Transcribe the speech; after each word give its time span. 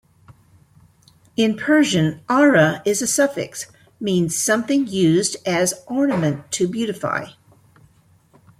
In 1.37 1.55
Persian 1.55 2.21
"ara" 2.27 2.81
is 2.85 3.03
a 3.03 3.05
suffix 3.07 3.67
means 3.99 4.35
something 4.35 4.87
used 4.87 5.37
as 5.45 5.83
ornament 5.87 6.51
to 6.53 6.67
beautify. 6.67 7.27